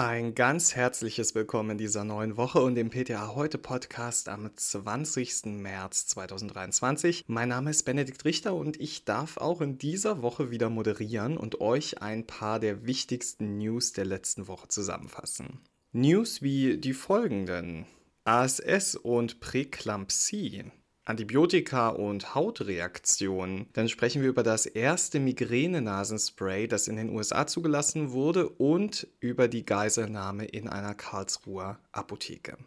[0.00, 5.46] Ein ganz herzliches Willkommen in dieser neuen Woche und dem PTA Heute Podcast am 20.
[5.46, 7.24] März 2023.
[7.26, 11.60] Mein Name ist Benedikt Richter und ich darf auch in dieser Woche wieder moderieren und
[11.60, 15.58] euch ein paar der wichtigsten News der letzten Woche zusammenfassen.
[15.90, 17.84] News wie die folgenden.
[18.22, 20.70] ASS und Präklampsie.
[21.08, 28.12] Antibiotika und Hautreaktionen, dann sprechen wir über das erste Migräne-Nasenspray, das in den USA zugelassen
[28.12, 32.58] wurde und über die Geiselnahme in einer Karlsruher Apotheke.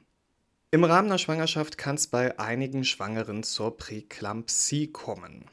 [0.72, 5.46] Im Rahmen der Schwangerschaft kann es bei einigen Schwangeren zur Präklampsie kommen.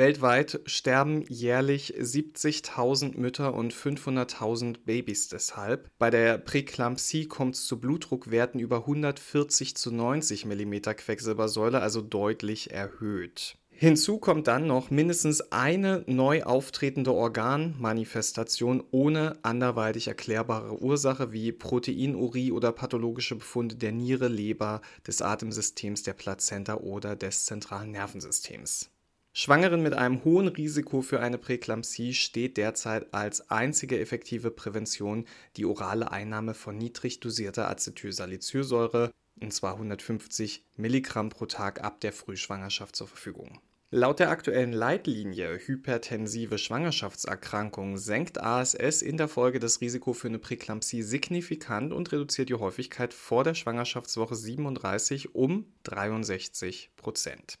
[0.00, 5.90] Weltweit sterben jährlich 70.000 Mütter und 500.000 Babys deshalb.
[5.98, 12.70] Bei der Präklampsie kommt es zu Blutdruckwerten über 140 zu 90 mm Quecksilbersäule, also deutlich
[12.70, 13.58] erhöht.
[13.68, 22.52] Hinzu kommt dann noch mindestens eine neu auftretende Organmanifestation ohne anderweitig erklärbare Ursache wie Proteinurie
[22.52, 28.90] oder pathologische Befunde der Niere, Leber, des Atemsystems, der Plazenta oder des zentralen Nervensystems.
[29.32, 35.24] Schwangeren mit einem hohen Risiko für eine Präklampsie steht derzeit als einzige effektive Prävention
[35.56, 42.12] die orale Einnahme von niedrig dosierter Acetylsalicylsäure, und zwar 150 Milligramm pro Tag ab der
[42.12, 43.60] Frühschwangerschaft zur Verfügung.
[43.92, 50.38] Laut der aktuellen Leitlinie Hypertensive Schwangerschaftserkrankungen senkt ASS in der Folge das Risiko für eine
[50.38, 57.58] Präklampsie signifikant und reduziert die Häufigkeit vor der Schwangerschaftswoche 37 um 63 Prozent.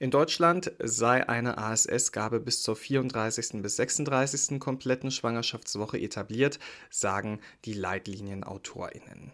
[0.00, 3.60] In Deutschland sei eine ASS-Gabe bis zur 34.
[3.62, 4.60] bis 36.
[4.60, 9.32] kompletten Schwangerschaftswoche etabliert, sagen die Leitlinienautorinnen.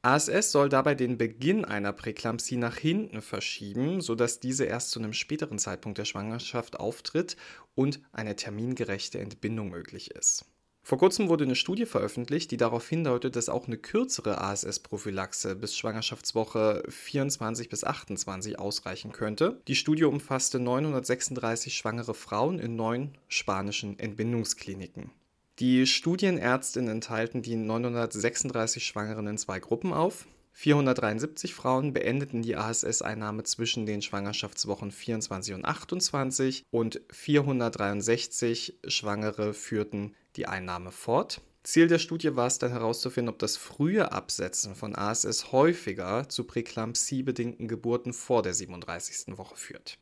[0.00, 5.12] ASS soll dabei den Beginn einer Präklampsie nach hinten verschieben, sodass diese erst zu einem
[5.12, 7.36] späteren Zeitpunkt der Schwangerschaft auftritt
[7.74, 10.46] und eine termingerechte Entbindung möglich ist.
[10.84, 15.76] Vor kurzem wurde eine Studie veröffentlicht, die darauf hindeutet, dass auch eine kürzere ASS-Prophylaxe bis
[15.76, 19.60] Schwangerschaftswoche 24 bis 28 ausreichen könnte.
[19.68, 25.12] Die Studie umfasste 936 schwangere Frauen in neun spanischen Entbindungskliniken.
[25.60, 30.26] Die Studienärztinnen enthalten die 936 Schwangeren in zwei Gruppen auf.
[30.52, 40.14] 473 Frauen beendeten die ASS-Einnahme zwischen den Schwangerschaftswochen 24 und 28 und 463 Schwangere führten
[40.36, 41.40] die Einnahme fort.
[41.64, 46.44] Ziel der Studie war es dann herauszufinden, ob das frühe Absetzen von ASS häufiger zu
[46.44, 49.38] präklampsiebedingten Geburten vor der 37.
[49.38, 49.98] Woche führt.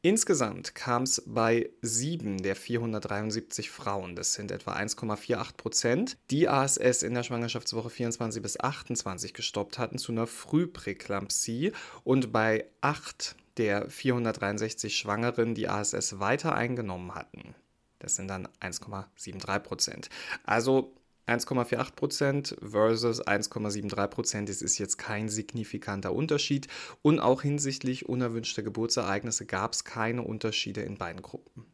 [0.00, 7.02] Insgesamt kam es bei sieben der 473 Frauen, das sind etwa 1,48 Prozent, die ASS
[7.02, 11.72] in der Schwangerschaftswoche 24 bis 28 gestoppt hatten, zu einer Frühpräklampsie
[12.04, 17.56] und bei acht der 463 Schwangeren, die ASS weiter eingenommen hatten.
[17.98, 20.10] Das sind dann 1,73 Prozent.
[20.44, 20.94] Also
[21.28, 24.48] 1,48 Prozent versus 1,73 Prozent.
[24.48, 26.68] Das ist jetzt kein signifikanter Unterschied.
[27.02, 31.66] Und auch hinsichtlich unerwünschter Geburtsereignisse gab es keine Unterschiede in beiden Gruppen.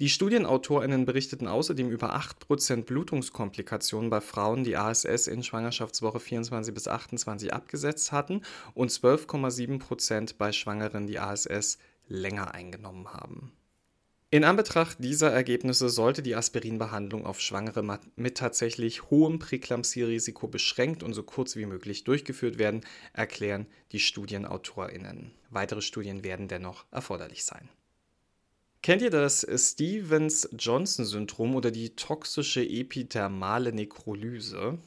[0.00, 6.88] Die StudienautorInnen berichteten außerdem über 8% Blutungskomplikationen bei Frauen, die ASS in Schwangerschaftswoche 24 bis
[6.88, 8.40] 28 abgesetzt hatten
[8.74, 11.78] und 12,7% bei Schwangeren, die ASS
[12.08, 13.52] länger eingenommen haben.
[14.34, 17.84] In Anbetracht dieser Ergebnisse sollte die Aspirinbehandlung auf Schwangere
[18.16, 22.80] mit tatsächlich hohem Präklampsierisiko beschränkt und so kurz wie möglich durchgeführt werden,
[23.12, 25.32] erklären die StudienautorInnen.
[25.50, 27.68] Weitere Studien werden dennoch erforderlich sein.
[28.80, 34.78] Kennt ihr das Stevens-Johnson-Syndrom oder die toxische epidermale Nekrolyse?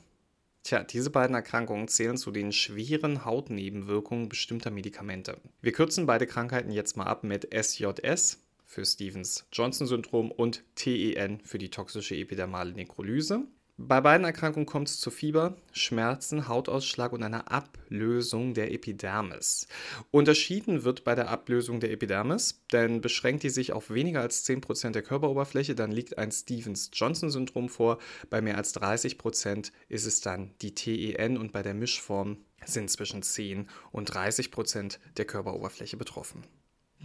[0.63, 5.37] Tja, diese beiden Erkrankungen zählen zu den schweren Hautnebenwirkungen bestimmter Medikamente.
[5.61, 11.69] Wir kürzen beide Krankheiten jetzt mal ab mit SJS, für Stevens-Johnson-Syndrom und TEN für die
[11.69, 13.47] toxische epidermale Nekrolyse.
[13.77, 19.67] Bei beiden Erkrankungen kommt es zu Fieber, Schmerzen, Hautausschlag und einer Ablösung der Epidermis.
[20.11, 24.91] Unterschieden wird bei der Ablösung der Epidermis, denn beschränkt die sich auf weniger als 10%
[24.91, 27.97] der Körperoberfläche, dann liegt ein Stevens-Johnson-Syndrom vor.
[28.29, 33.23] Bei mehr als 30% ist es dann die TEN und bei der Mischform sind zwischen
[33.23, 36.45] 10 und 30% der Körperoberfläche betroffen.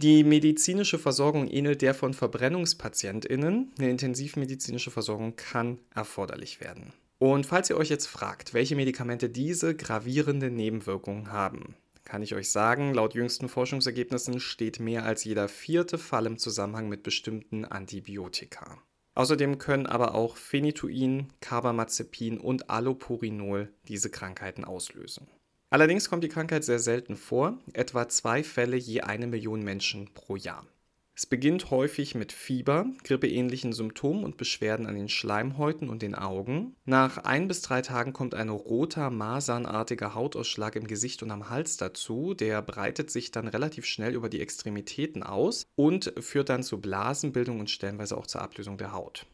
[0.01, 3.71] Die medizinische Versorgung ähnelt der von VerbrennungspatientInnen.
[3.77, 6.91] Eine intensivmedizinische Versorgung kann erforderlich werden.
[7.19, 12.49] Und falls ihr euch jetzt fragt, welche Medikamente diese gravierenden Nebenwirkungen haben, kann ich euch
[12.49, 18.81] sagen, laut jüngsten Forschungsergebnissen steht mehr als jeder vierte Fall im Zusammenhang mit bestimmten Antibiotika.
[19.13, 25.27] Außerdem können aber auch Phenytoin, Carbamazepin und Allopurinol diese Krankheiten auslösen.
[25.71, 30.35] Allerdings kommt die Krankheit sehr selten vor, etwa zwei Fälle je eine Million Menschen pro
[30.35, 30.67] Jahr.
[31.15, 36.75] Es beginnt häufig mit Fieber, grippeähnlichen Symptomen und Beschwerden an den Schleimhäuten und den Augen.
[36.83, 41.77] Nach ein bis drei Tagen kommt ein roter, masernartiger Hautausschlag im Gesicht und am Hals
[41.77, 42.33] dazu.
[42.33, 47.61] Der breitet sich dann relativ schnell über die Extremitäten aus und führt dann zu Blasenbildung
[47.61, 49.25] und stellenweise auch zur Ablösung der Haut.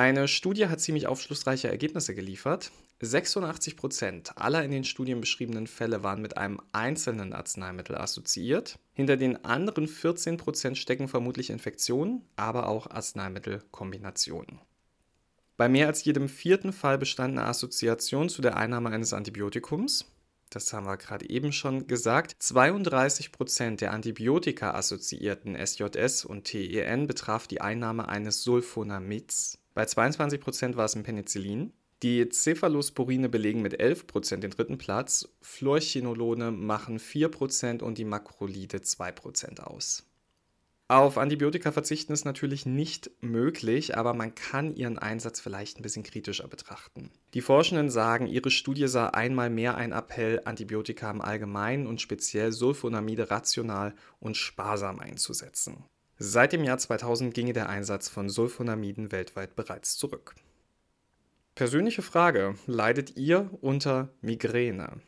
[0.00, 2.70] Eine Studie hat ziemlich aufschlussreiche Ergebnisse geliefert.
[3.02, 8.78] 86 Prozent aller in den Studien beschriebenen Fälle waren mit einem einzelnen Arzneimittel assoziiert.
[8.94, 14.60] Hinter den anderen 14 Prozent stecken vermutlich Infektionen, aber auch Arzneimittelkombinationen.
[15.58, 20.06] Bei mehr als jedem vierten Fall bestand eine Assoziation zu der Einnahme eines Antibiotikums.
[20.48, 22.36] Das haben wir gerade eben schon gesagt.
[22.38, 29.59] 32 Prozent der Antibiotika-assoziierten SJS und TEN betraf die Einnahme eines Sulfonamids.
[29.74, 31.72] Bei 22 Prozent war es ein Penicillin.
[32.02, 39.60] Die Cephalosporine belegen mit 11% den dritten Platz, Fluorchinolone machen 4% und die Makrolide 2%
[39.60, 40.04] aus.
[40.88, 46.02] Auf Antibiotika verzichten ist natürlich nicht möglich, aber man kann ihren Einsatz vielleicht ein bisschen
[46.02, 47.12] kritischer betrachten.
[47.32, 52.50] Die Forschenden sagen, ihre Studie sah einmal mehr ein Appell, Antibiotika im Allgemeinen und speziell
[52.50, 55.84] Sulfonamide rational und sparsam einzusetzen.
[56.22, 60.34] Seit dem Jahr 2000 ginge der Einsatz von Sulfonamiden weltweit bereits zurück.
[61.54, 62.56] Persönliche Frage.
[62.66, 65.00] Leidet ihr unter Migräne?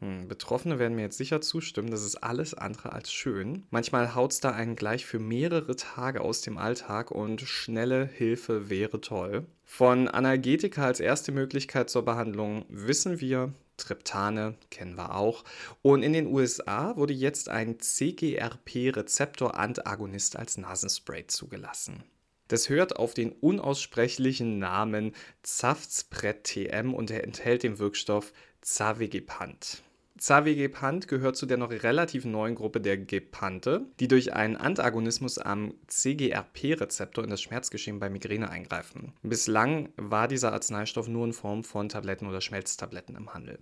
[0.00, 3.62] Hm, Betroffene werden mir jetzt sicher zustimmen, das ist alles andere als schön.
[3.70, 8.68] Manchmal haut es da einen gleich für mehrere Tage aus dem Alltag und schnelle Hilfe
[8.68, 9.46] wäre toll.
[9.62, 15.44] Von Analgetika als erste Möglichkeit zur Behandlung wissen wir, Triptane kennen wir auch.
[15.82, 22.04] Und in den USA wurde jetzt ein CGRP-Rezeptor-Antagonist als Nasenspray zugelassen.
[22.48, 29.82] Das hört auf den unaussprechlichen Namen Zafspret TM und er enthält den Wirkstoff Zavegepant.
[30.16, 35.74] Zavegepant gehört zu der noch relativ neuen Gruppe der Gepante, die durch einen Antagonismus am
[35.88, 39.12] CGRP-Rezeptor in das Schmerzgeschehen bei Migräne eingreifen.
[39.22, 43.58] Bislang war dieser Arzneistoff nur in Form von Tabletten oder Schmelztabletten im Handel.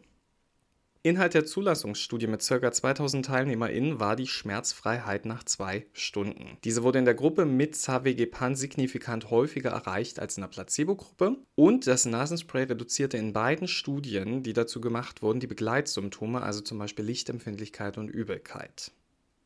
[1.05, 2.71] Inhalt der Zulassungsstudie mit ca.
[2.71, 6.59] 2000 TeilnehmerInnen war die Schmerzfreiheit nach zwei Stunden.
[6.63, 11.89] Diese wurde in der Gruppe mit Zavegepant signifikant häufiger erreicht als in der Placebo-Gruppe und
[11.89, 17.05] das Nasenspray reduzierte in beiden Studien, die dazu gemacht wurden, die Begleitsymptome, also zum Beispiel
[17.05, 18.93] Lichtempfindlichkeit und Übelkeit.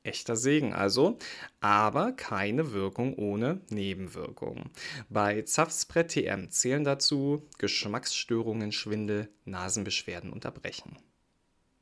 [0.03, 1.17] Echter Segen also,
[1.61, 4.69] aber keine Wirkung ohne Nebenwirkung.
[5.09, 10.99] Bei Zafspret TM zählen dazu Geschmacksstörungen, Schwindel, Nasenbeschwerden und Erbrechen.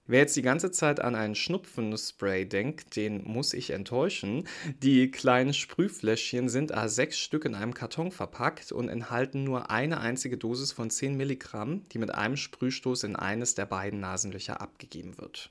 [0.07, 4.47] Wer jetzt die ganze Zeit an einen Schnupfenspray denkt, den muss ich enttäuschen.
[4.83, 10.37] Die kleinen Sprühfläschchen sind A6 Stück in einem Karton verpackt und enthalten nur eine einzige
[10.37, 15.51] Dosis von 10 Milligramm, die mit einem Sprühstoß in eines der beiden Nasenlöcher abgegeben wird.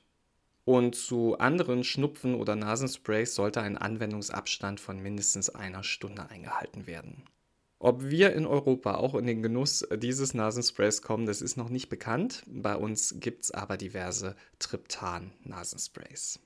[0.64, 7.24] Und zu anderen Schnupfen- oder Nasensprays sollte ein Anwendungsabstand von mindestens einer Stunde eingehalten werden.
[7.84, 11.90] Ob wir in Europa auch in den Genuss dieses Nasensprays kommen, das ist noch nicht
[11.90, 12.42] bekannt.
[12.46, 16.40] Bei uns gibt es aber diverse Triptan-Nasensprays.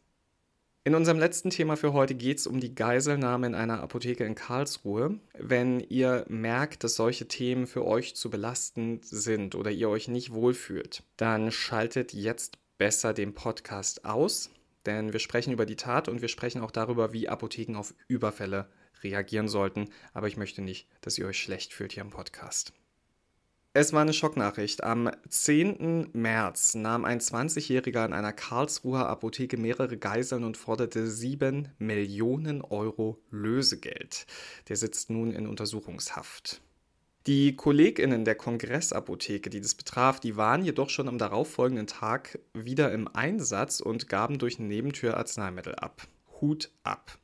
[0.82, 4.34] In unserem letzten Thema für heute geht es um die Geiselnahme in einer Apotheke in
[4.34, 5.20] Karlsruhe.
[5.38, 10.32] Wenn ihr merkt, dass solche Themen für euch zu belastend sind oder ihr euch nicht
[10.32, 14.50] wohlfühlt, dann schaltet jetzt besser den Podcast aus,
[14.86, 18.66] denn wir sprechen über die Tat und wir sprechen auch darüber, wie Apotheken auf Überfälle
[19.02, 22.72] reagieren sollten, aber ich möchte nicht, dass ihr euch schlecht fühlt hier im Podcast.
[23.74, 24.82] Es war eine Schocknachricht.
[24.82, 26.08] Am 10.
[26.12, 33.22] März nahm ein 20-Jähriger in einer Karlsruher Apotheke mehrere Geiseln und forderte 7 Millionen Euro
[33.30, 34.26] Lösegeld.
[34.68, 36.60] Der sitzt nun in Untersuchungshaft.
[37.28, 42.90] Die KollegInnen der Kongressapotheke, die das betraf, die waren jedoch schon am darauffolgenden Tag wieder
[42.90, 46.08] im Einsatz und gaben durch eine Nebentür Arzneimittel ab.
[46.40, 47.18] Hut ab.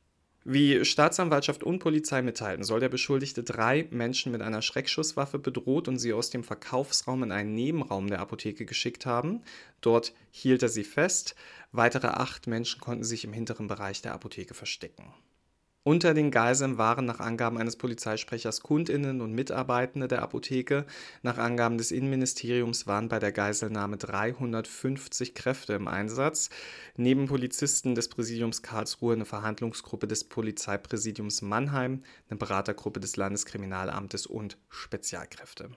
[0.47, 5.97] Wie Staatsanwaltschaft und Polizei mitteilten, soll der Beschuldigte drei Menschen mit einer Schreckschusswaffe bedroht und
[5.97, 9.41] sie aus dem Verkaufsraum in einen Nebenraum der Apotheke geschickt haben.
[9.81, 11.33] Dort hielt er sie fest.
[11.71, 15.11] Weitere acht Menschen konnten sich im hinteren Bereich der Apotheke verstecken.
[15.87, 20.87] Unter den Geiseln waren nach Angaben eines Polizeisprechers Kundinnen und Mitarbeitende der Apotheke.
[21.21, 26.49] Nach Angaben des Innenministeriums waren bei der Geiselnahme 350 Kräfte im Einsatz.
[26.97, 32.01] Neben Polizisten des Präsidiums Karlsruhe eine Verhandlungsgruppe des Polizeipräsidiums Mannheim,
[32.31, 35.69] eine Beratergruppe des Landeskriminalamtes und Spezialkräfte.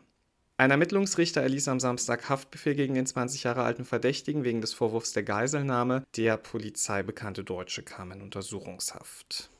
[0.56, 5.12] Ein Ermittlungsrichter erließ am Samstag Haftbefehl gegen den 20 Jahre alten Verdächtigen wegen des Vorwurfs
[5.12, 6.02] der Geiselnahme.
[6.16, 9.50] Der polizeibekannte Deutsche kam in Untersuchungshaft.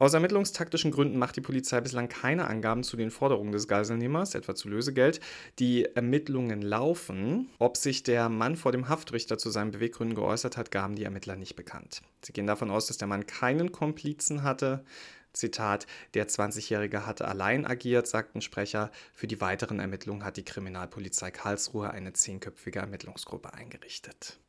[0.00, 4.54] Aus ermittlungstaktischen Gründen macht die Polizei bislang keine Angaben zu den Forderungen des Geiselnehmers, etwa
[4.54, 5.20] zu Lösegeld.
[5.58, 7.50] Die Ermittlungen laufen.
[7.58, 11.36] Ob sich der Mann vor dem Haftrichter zu seinen Beweggründen geäußert hat, gaben die Ermittler
[11.36, 12.00] nicht bekannt.
[12.22, 14.86] Sie gehen davon aus, dass der Mann keinen Komplizen hatte.
[15.34, 18.90] Zitat, der 20-Jährige hatte allein agiert, sagt ein Sprecher.
[19.12, 24.40] Für die weiteren Ermittlungen hat die Kriminalpolizei Karlsruhe eine zehnköpfige Ermittlungsgruppe eingerichtet.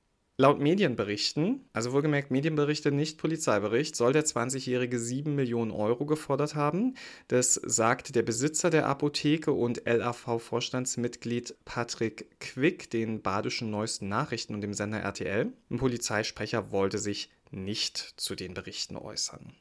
[0.42, 6.96] Laut Medienberichten, also wohlgemerkt Medienberichte, nicht Polizeibericht, soll der 20-Jährige 7 Millionen Euro gefordert haben.
[7.28, 14.62] Das sagt der Besitzer der Apotheke und LAV-Vorstandsmitglied Patrick Quick den badischen neuesten Nachrichten und
[14.62, 15.54] dem Sender RTL.
[15.70, 19.54] Ein Polizeisprecher wollte sich nicht zu den Berichten äußern.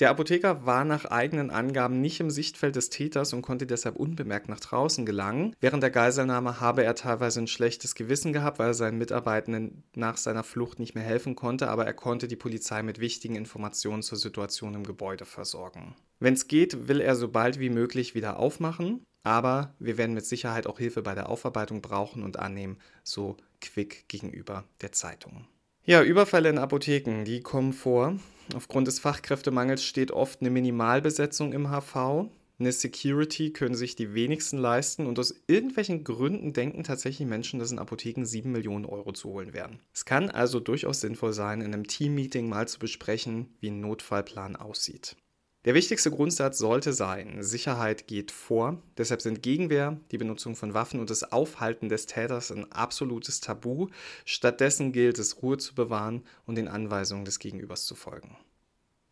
[0.00, 4.48] Der Apotheker war nach eigenen Angaben nicht im Sichtfeld des Täters und konnte deshalb unbemerkt
[4.48, 5.54] nach draußen gelangen.
[5.60, 10.16] Während der Geiselnahme habe er teilweise ein schlechtes Gewissen gehabt, weil er seinen Mitarbeitenden nach
[10.16, 14.18] seiner Flucht nicht mehr helfen konnte, aber er konnte die Polizei mit wichtigen Informationen zur
[14.18, 15.94] Situation im Gebäude versorgen.
[16.18, 20.26] Wenn es geht, will er so bald wie möglich wieder aufmachen, aber wir werden mit
[20.26, 25.46] Sicherheit auch Hilfe bei der Aufarbeitung brauchen und annehmen, so Quick gegenüber der Zeitung.
[25.86, 28.16] Ja, Überfälle in Apotheken, die kommen vor.
[28.54, 32.30] Aufgrund des Fachkräftemangels steht oft eine Minimalbesetzung im HV.
[32.58, 37.70] Eine Security können sich die wenigsten leisten und aus irgendwelchen Gründen denken tatsächlich Menschen, dass
[37.70, 39.78] in Apotheken 7 Millionen Euro zu holen wären.
[39.92, 44.56] Es kann also durchaus sinnvoll sein, in einem Teammeeting mal zu besprechen, wie ein Notfallplan
[44.56, 45.16] aussieht.
[45.64, 48.82] Der wichtigste Grundsatz sollte sein, Sicherheit geht vor.
[48.98, 53.88] Deshalb sind Gegenwehr, die Benutzung von Waffen und das Aufhalten des Täters ein absolutes Tabu.
[54.26, 58.36] Stattdessen gilt es, Ruhe zu bewahren und den Anweisungen des Gegenübers zu folgen.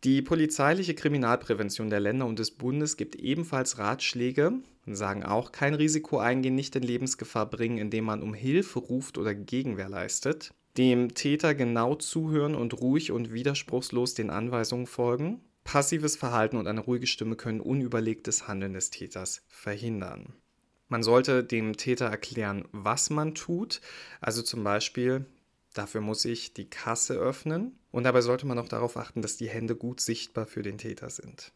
[0.04, 4.52] Die polizeiliche Kriminalprävention der Länder und des Bundes gibt ebenfalls Ratschläge
[4.84, 9.16] und sagen auch, kein Risiko eingehen, nicht in Lebensgefahr bringen, indem man um Hilfe ruft
[9.16, 10.52] oder Gegenwehr leistet.
[10.76, 16.80] Dem Täter genau zuhören und ruhig und widerspruchslos den Anweisungen folgen Passives Verhalten und eine
[16.80, 20.34] ruhige Stimme können unüberlegtes Handeln des Täters verhindern.
[20.88, 23.80] Man sollte dem Täter erklären, was man tut.
[24.20, 25.24] Also zum Beispiel,
[25.72, 27.78] dafür muss ich die Kasse öffnen.
[27.90, 31.08] Und dabei sollte man auch darauf achten, dass die Hände gut sichtbar für den Täter
[31.08, 31.52] sind.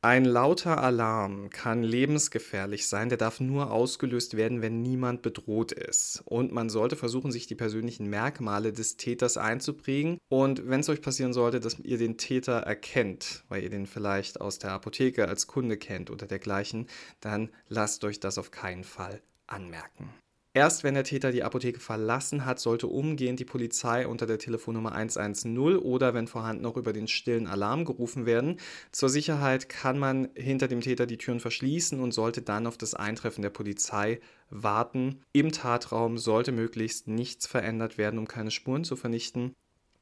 [0.00, 6.22] Ein lauter Alarm kann lebensgefährlich sein, der darf nur ausgelöst werden, wenn niemand bedroht ist.
[6.24, 10.18] Und man sollte versuchen, sich die persönlichen Merkmale des Täters einzuprägen.
[10.28, 14.40] Und wenn es euch passieren sollte, dass ihr den Täter erkennt, weil ihr den vielleicht
[14.40, 16.86] aus der Apotheke als Kunde kennt oder dergleichen,
[17.18, 20.14] dann lasst euch das auf keinen Fall anmerken.
[20.58, 24.90] Erst wenn der Täter die Apotheke verlassen hat, sollte umgehend die Polizei unter der Telefonnummer
[24.90, 28.56] 110 oder wenn vorhanden auch über den stillen Alarm gerufen werden.
[28.90, 32.94] Zur Sicherheit kann man hinter dem Täter die Türen verschließen und sollte dann auf das
[32.94, 34.18] Eintreffen der Polizei
[34.50, 35.20] warten.
[35.30, 39.54] Im Tatraum sollte möglichst nichts verändert werden, um keine Spuren zu vernichten.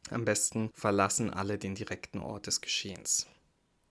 [0.08, 3.26] Am besten verlassen alle den direkten Ort des Geschehens.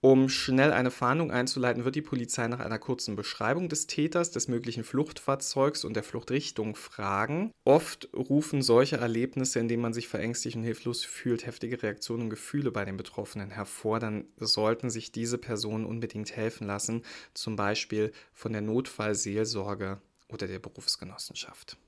[0.06, 4.46] Um schnell eine Fahndung einzuleiten, wird die Polizei nach einer kurzen Beschreibung des Täters, des
[4.46, 7.50] möglichen Fluchtfahrzeugs und der Fluchtrichtung fragen.
[7.64, 12.30] Oft rufen solche Erlebnisse, in denen man sich verängstigt und hilflos fühlt, heftige Reaktionen und
[12.30, 13.98] Gefühle bei den Betroffenen hervor.
[13.98, 17.02] Dann sollten sich diese Personen unbedingt helfen lassen,
[17.34, 21.78] zum Beispiel von der Notfallseelsorge oder der Berufsgenossenschaft.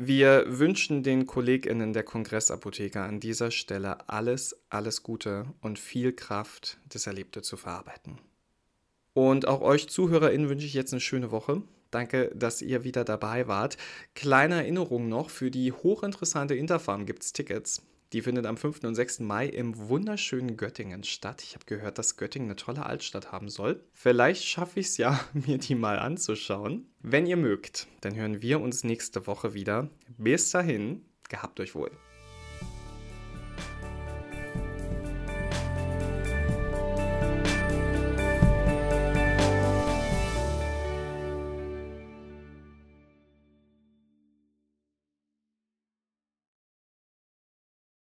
[0.00, 6.78] Wir wünschen den KollegInnen der Kongressapotheker an dieser Stelle alles, alles Gute und viel Kraft,
[6.88, 8.20] das Erlebte zu verarbeiten.
[9.12, 11.62] Und auch euch ZuhörerInnen wünsche ich jetzt eine schöne Woche.
[11.90, 13.76] Danke, dass ihr wieder dabei wart.
[14.14, 17.82] Kleine Erinnerung noch: für die hochinteressante Interfarm gibt es Tickets.
[18.14, 18.84] Die findet am 5.
[18.84, 19.20] und 6.
[19.20, 21.42] Mai im wunderschönen Göttingen statt.
[21.42, 23.84] Ich habe gehört, dass Göttingen eine tolle Altstadt haben soll.
[23.92, 26.86] Vielleicht schaffe ich es ja, mir die mal anzuschauen.
[27.00, 29.90] Wenn ihr mögt, dann hören wir uns nächste Woche wieder.
[30.16, 31.90] Bis dahin, gehabt euch wohl.